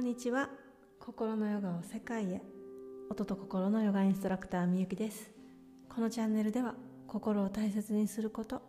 [0.00, 0.48] んにちは。
[0.98, 2.40] 心のヨガを世界へ。
[3.10, 5.30] 音と心のヨガインストラクターみゆきです。
[5.90, 6.74] このチャンネルでは
[7.06, 8.62] 心を大切にすること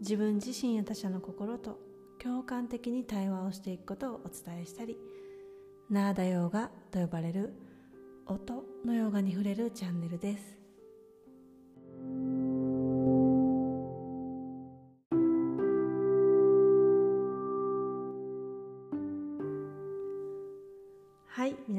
[0.00, 1.78] 自分自身や他者の心と
[2.18, 4.96] 共感的に対話をしていくことをお伝えしたり
[5.88, 7.52] ナーダヨーガと呼ばれる
[8.26, 10.65] 音のヨガに触れるチャンネルです。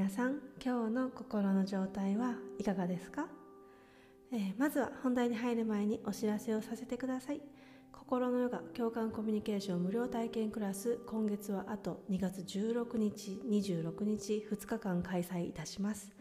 [0.10, 3.28] さん今日の心の状態はいかがですか、
[4.32, 7.42] えー、まずは本題に入る前にお知らせをさせてください。
[7.92, 16.12] 心のヨガ共感コミュニケーション無料体験クラス今月はあと2月16日26日2日間開催いたします、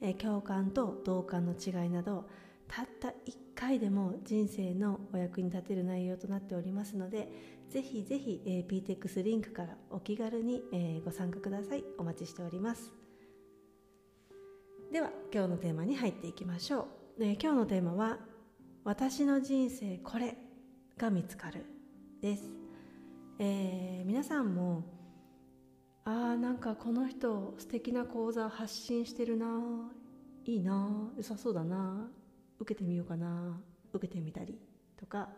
[0.00, 2.26] えー、共感と同感の違いなど
[2.66, 3.12] たった1
[3.54, 7.28] 回でも人生のお役に立てる内容となっておりますので
[7.68, 13.03] ぜひぜひ、えー、PTEX リンクからお気軽に、え、ご参加くださいお待ちしております
[14.94, 16.86] では今日のテーマに入っていきましょ
[17.18, 18.20] う、えー、今日のテーマは
[18.86, 20.38] 「私の人生これ
[20.96, 21.64] が見つかる」
[22.22, 22.44] です、
[23.40, 24.84] えー、皆さんも
[26.04, 29.60] あーなんかこの人素敵な講座発信してるな
[30.44, 32.08] いいな良さそうだな
[32.60, 33.60] 受けてみようかな
[33.92, 34.60] 受けてみたり
[34.96, 35.28] とか。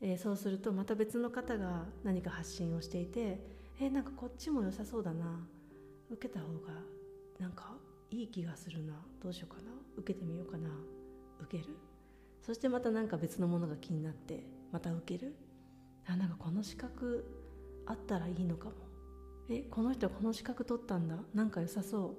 [0.00, 3.38] えー、そうするとまた別の方が何か発信をしていて
[3.80, 5.46] えー、なんかこっちも良さそうだな
[6.08, 6.72] 受けた方が
[7.38, 7.76] なんか
[8.12, 8.92] いい気がするな。
[9.22, 9.70] どうしようかな。
[9.96, 10.68] 受けてみようかな。
[11.40, 11.74] 受ける？
[12.42, 15.34] そしてまた何か別のものが気になってまた受ける？
[16.06, 17.24] あなんかこの資格
[17.86, 18.72] あったらいいのかも。
[19.48, 21.16] えこの人この資格取ったんだ。
[21.34, 22.16] なんか良さそ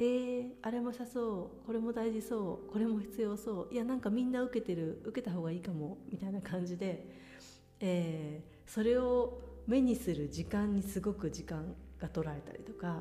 [0.00, 0.02] う。
[0.02, 1.66] えー、あれも良さそう。
[1.66, 2.72] これも大事そう。
[2.72, 3.74] これも必要そう。
[3.74, 5.02] いやなんかみんな受けてる。
[5.04, 5.98] 受けた方がいいかも。
[6.10, 7.06] みたいな感じで、
[7.80, 13.00] えー、それを目にする時間にすごく時間が取られたりとか、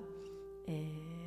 [0.68, 1.23] えー、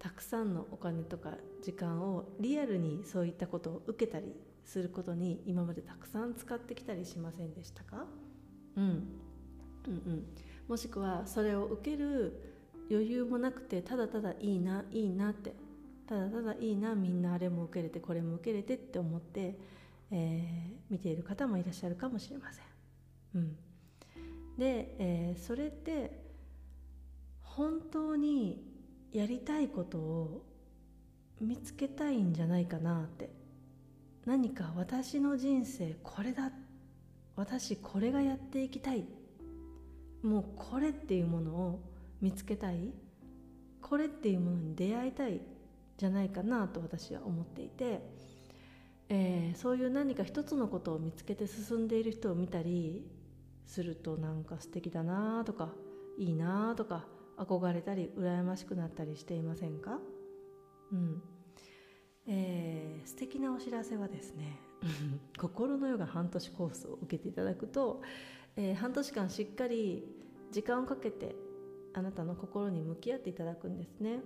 [0.00, 4.34] たくさんのお金とか時間をリアルにそういったことを受けたり
[4.64, 8.06] することに今までたくさん使ってきたりしませんでしたか、
[8.76, 8.92] うん、うん
[9.86, 10.24] うん。
[10.66, 12.32] もしくはそれを受ける
[12.90, 15.54] 余裕もなくてただただいいないいなって。
[16.06, 19.56] ただただいいなみんなあれも受けれてこれも受けれてって思って、
[20.10, 22.64] えー、見ている方もいらっしゃるかもしれません。
[23.36, 23.56] うん、
[24.58, 26.24] で、えー、それって
[27.42, 28.69] 本当に
[29.12, 30.46] やりたいことを
[31.40, 33.30] 見つけたいんじゃないかなって。
[34.26, 36.52] 何か私の人生これだ。
[37.36, 39.04] 私これがやっていきたい。
[40.22, 41.80] もうこれっていうものを
[42.20, 42.92] 見つけたい。
[43.80, 45.40] これっていうものに出会いたい。
[46.00, 48.00] じゃないかなと私は思っていて、
[49.10, 53.06] えー、そういう何か一つのことを見つけて進んでいる人を見たり
[53.66, 55.68] するとなんか素敵だなとか
[56.16, 57.04] いいなとか
[57.40, 59.98] 憧れたり羨ましくなったりしていませんか？
[60.92, 61.22] うん
[62.26, 64.60] えー、素敵なお知らせはですね
[65.38, 68.02] 心のヨガ半年コースを受けていただくと、
[68.56, 70.04] えー、半年間しっかり
[70.52, 71.34] 時間をかけて
[71.92, 74.22] あなたの心に向き合っていただくんですね。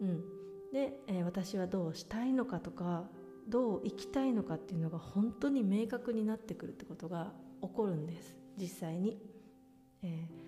[0.00, 0.24] うん、
[0.72, 3.08] で、えー、私はどうしたいのかとか
[3.48, 7.32] どう生きたいのかっていうのが本当に明確になってくるってことが
[7.62, 9.20] 起こるんです実際に。
[10.02, 10.47] えー、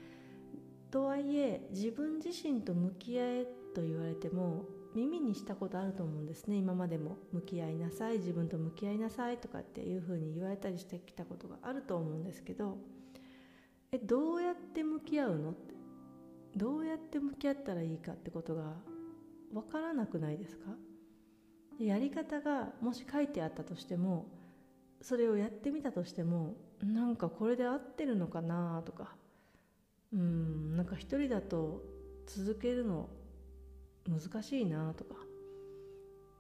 [0.91, 4.65] とはいえ自分自身と向き合えと言われても
[4.95, 6.56] 耳にしたことあると思うんですね。
[6.56, 7.17] 今までも。
[7.33, 8.19] 向き合いなさい。
[8.19, 12.78] 自分と向き合いなさいとかっていうふうに言われたりしてきたことがあると思うんですけど。
[13.93, 15.51] えどうやって向き合うの？
[15.51, 15.75] って
[16.56, 18.75] どうやって向き合ったらいいかってことが
[19.53, 20.71] 分からなくないですか？
[21.78, 24.27] やり方がもし書いてあったとしても
[25.01, 29.15] それをやってみたとしてもなんかこれで合ってるのかなとか
[30.12, 31.82] うんなんか一人だと
[32.26, 33.09] 続けるの
[34.09, 35.15] 難しいなとか。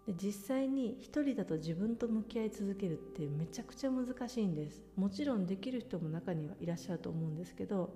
[0.06, 4.82] で実際に一人だと自分と向き合い続けるってめちゃくちゃ難しいんです。
[4.96, 7.94] もちろんできる人も中にはいらっしゃると思うんですけど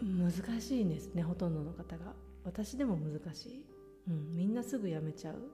[0.00, 2.14] 難しいんですねほとんどの方が。
[2.44, 3.64] 私でも難しい、
[4.08, 5.50] うん、みんなすぐやめちゃう。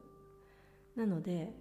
[0.96, 1.52] なので、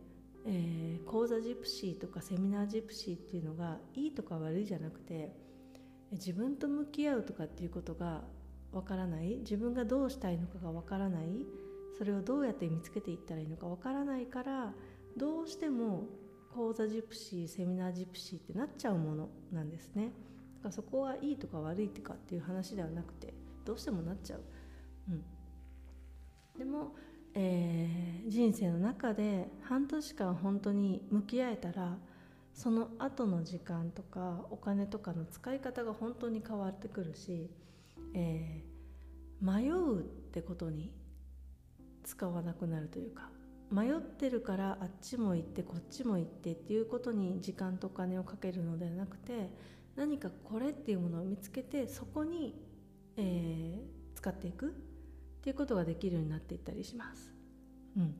[0.45, 5.33] えー、講座ジプシーとかセミナージプシーっていうのがいいとか悪いじゃなくて
[6.13, 8.21] 自分と向き合うとかっていうことが
[8.71, 9.37] わからない？
[9.39, 11.45] 自分がどうしたいのかがわからない？
[11.97, 14.73] それをどうやって見つけていったらいいのかわからないから
[15.15, 16.05] どうしても
[16.55, 20.05] 講座ジプシーセミナージプシーってなっちゃうものなんですね。
[20.05, 20.09] だ。
[20.63, 23.33] からそこはいいとか悪いとかっていう話ではなくて
[23.65, 24.41] どうしてもなっちゃう、
[25.09, 25.23] うん、
[26.57, 26.95] でも、
[27.33, 31.97] えー、人生の中で半年間本当に向き合えたら
[32.53, 37.49] その後の時間とかお金とかの使い方が本当に変わってくるし、
[38.13, 38.63] え
[39.41, 40.91] 迷うってことに
[42.03, 43.29] 使わなくなるというか
[43.71, 49.49] 迷ってるからあっちも行ってこっちも行ってっていうことに時間とお金をかけるのではなくて
[49.95, 52.55] 何かこれっていうものを見つけてそこに、
[53.17, 54.71] えー、使っていくっ
[55.41, 57.33] ていうことができるようになっていったりします。
[57.97, 58.15] うん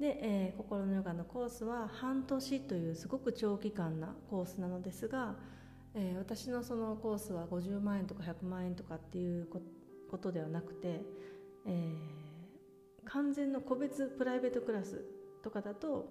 [0.00, 5.36] で、えー、心のヨガのコースは半年というすごく長期間なコースなのですが、
[5.94, 9.46] えー、私のそのコースは50万円とか100万円とかっていう
[10.10, 11.02] ことではなくて、
[11.66, 15.04] えー、完全の個別プライベートクラス
[15.42, 16.08] とかだと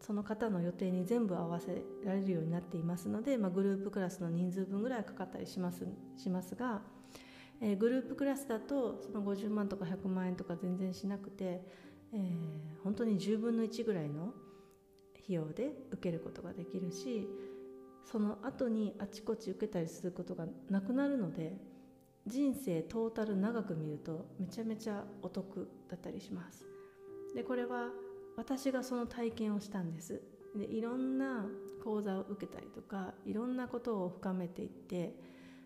[0.00, 5.86] その方の予定に全部合わせられるようになっていますので、まあ、グループクラスの人数分ぐらいかかったりします
[6.16, 6.82] しますが、
[7.60, 11.62] えー、グループクラスだとその50万とか100万円とか全然しなくて、
[12.12, 14.32] えー、本当に10分の1ぐらいの
[15.22, 17.28] 費用で受けることができるし
[18.04, 21.58] その後にあちこち受けたりすることがなくなるので
[22.26, 26.66] 人生トータル長く見るとめちゃめちゃお得だったりします。
[27.34, 27.88] でこれは
[28.36, 30.22] 私がその体験をしたんです。
[30.56, 31.46] でいろんな
[31.82, 35.14] 講座を受けたりとかいろんなことを深めていって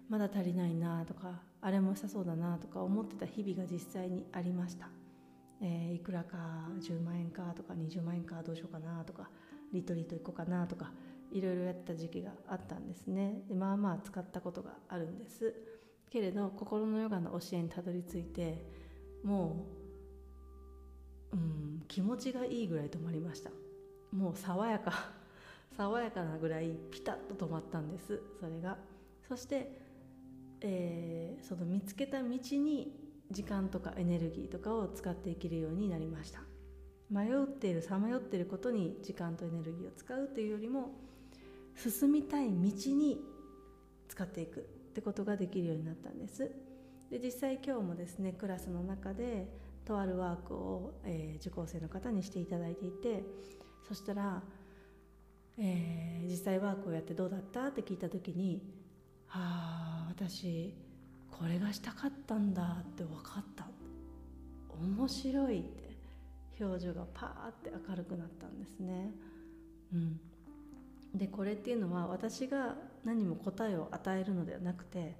[0.09, 4.89] まだ足りないなとかあれもしたそうだなとか思ってた日々が実際にありました、
[5.63, 6.37] えー、いくらか
[6.81, 9.31] 10万円かとか20万円かどうしようかなとか
[9.73, 10.91] リトリート行こうかなとか
[11.31, 13.43] いろいろやった時期があったんですね。
[13.49, 15.55] でまあまあ使ったことがあるんです。
[16.11, 18.67] けれど心のヨガの教えにたどり着いて
[19.25, 19.65] も
[21.33, 23.51] う、うん、気持ちがいいぐらい止まりました。
[24.11, 24.93] もう爽やか
[25.75, 28.77] 爽やかなぐらいピタッと止まったんですそれが。
[29.27, 29.81] そして、
[30.61, 33.02] えー、その見つけた道に
[33.33, 36.41] 時間とかエネルギーとかを使っていけるようになりました。
[37.11, 40.95] 迷っているさまよっていることに時間とエネルギーを使うというよりも
[41.77, 42.53] 進みたい道
[42.93, 43.21] に
[44.09, 44.63] 使っていくっ
[44.95, 46.51] てことができるようになったんです。
[47.11, 49.47] で実際今日もですねクラスの中で
[49.85, 53.25] とあるワークを、えー、受講生の方にしていただいていて
[53.87, 54.43] そしたら、
[55.59, 58.63] えー、実際ワークをやってどうだったって聞いた時に
[59.29, 60.75] 「ああ私
[61.43, 63.67] これがしたかったんだ」って分かった。
[64.81, 65.83] 面白いって。
[66.61, 69.11] 表情がパーって明るくなったんですね。
[69.93, 70.21] うん、
[71.15, 75.17] でこれっていうのは私が何も答えを与えるのではなくて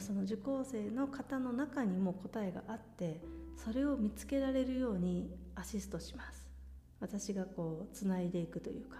[0.00, 3.20] その受講生の方の中にも答えがあって
[3.56, 6.48] それを見つけられるようにアシストします。
[7.00, 8.98] 私がこうつないでいくというか。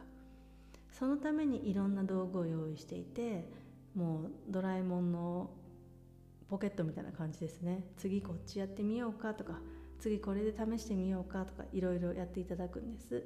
[0.93, 3.49] そのためにいろんな道具を用意していて
[3.95, 5.49] もうドラえもんの
[6.51, 7.85] ポケットみたいな感じですね。
[7.97, 9.61] 次こっちやってみようかとか
[10.01, 13.25] 次これで試してみようかとかいろいろやっていただくんです。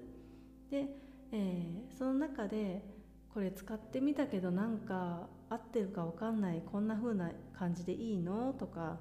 [0.71, 0.89] で、
[1.33, 2.85] えー、その中で
[3.33, 8.99] これ使ってみたけどなんか合ってるか分かんないこんな風な感じでいいのとか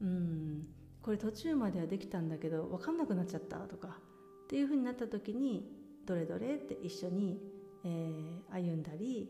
[0.00, 0.66] うん
[1.02, 3.88] これ途中まではできたんだけど分かんなくなっちゃったとか
[4.44, 5.70] っていう風になった時に
[6.06, 7.38] どれどれって一緒に、
[7.84, 9.28] えー、歩んだり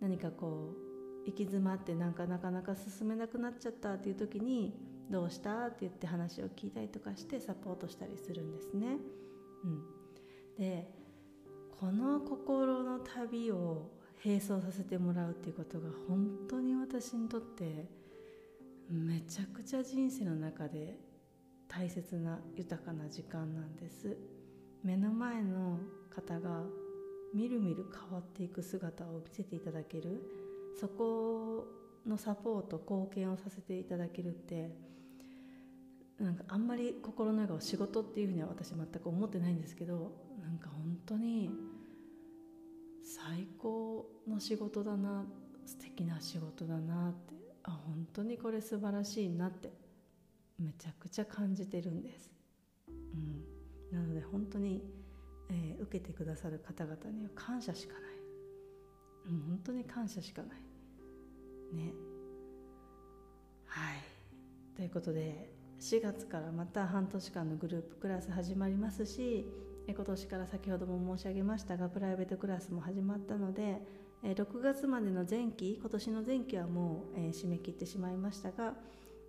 [0.00, 0.83] 何かこう
[1.26, 4.74] 行き詰まってなんかなかなか進めなくなっちゃったっていう時に
[5.10, 8.98] どうしたって言って話を聞いたりとかしてサポートしたりするんですね。
[9.64, 9.82] うん、
[10.58, 10.88] で
[11.78, 13.90] この心の旅を
[14.24, 17.88] 並走させてもらうっていうことが本当に私にとって
[18.90, 20.98] めちゃくちゃ人生の中で
[21.68, 24.16] 大切な豊かな時間なんです
[24.82, 25.78] 目の前の
[26.10, 26.62] 方が
[27.34, 30.43] みるみる変わっていく姿を見せていただける
[30.78, 31.66] そこ
[32.06, 34.70] のサポート貢献をさせていただけるって
[36.20, 40.12] なんかあんまり心の中を仕事っていうふうには私全く思ってないんですけど
[40.42, 41.50] なんか本当に
[43.02, 45.24] 最高の仕事だな
[45.66, 49.72] 素敵な仕事だなってあ本当にこれ素晴らしいなって
[50.58, 52.30] めちゃくちゃ感じてるんです、
[52.88, 54.82] うん、なので本当に、
[55.50, 58.02] えー、受けてくださる方々には感謝しかない、
[59.32, 60.63] うん、本当に感謝しかない。
[61.72, 61.92] ね。
[63.66, 64.76] はい。
[64.76, 69.46] ということで4月からまた半年間のグループクラス始まりますし
[69.86, 73.82] 今年から先ほども申し上げましたがプライベートクラスも始まったので
[74.22, 78.74] 6月までの前期今年の前期はもう締め切ってしまいましたが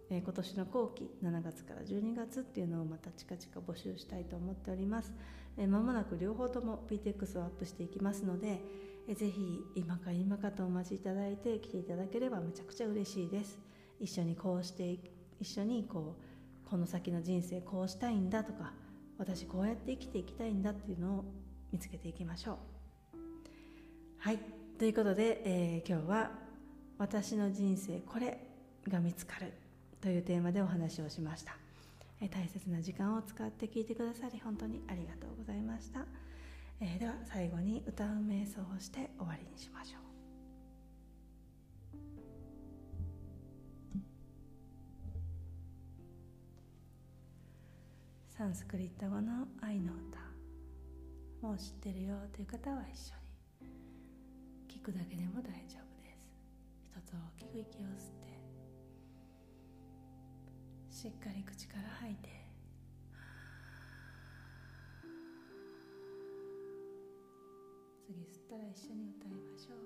[0.09, 5.11] 今年の後期7月から12月っていうのをまた近々募集したいと思っております。
[5.57, 8.61] まもなく両方とも PTX をアップしていきますので
[9.13, 13.59] ぜひ今か今かとお待ちいただいて来ていただければめちゃくちゃ嬉しいです。
[13.99, 14.97] 一緒にこうして
[15.39, 16.15] 一緒にこ
[16.65, 18.73] うこの先の人生こうしたいんだとか
[19.17, 21.25] 私こうやって生きていきたいんだっていうのを
[21.71, 22.57] 見つけていきましょう。
[24.17, 24.39] はい。
[24.79, 26.31] ということで、えー、今日は
[26.97, 28.39] 「私の人生これ」
[28.87, 29.53] が見つかる
[30.01, 31.55] というテーマでお話をしました。
[32.21, 36.05] え大切な時間を使って聞いてくださり本当にありがとうございました、
[36.79, 40.05] えー、では最後に歌う瞑想をして終わりにしましょう。
[48.29, 50.19] サンスクリット語の愛の歌
[51.41, 53.25] もう知ってるよという方は一緒に。
[54.67, 56.27] 聞くだけでも大丈夫です。
[56.91, 58.25] 一つ大きく息を吸って
[60.91, 62.44] しっかり口から吐いて
[68.05, 69.77] 次吸ったら一緒に歌いましょう。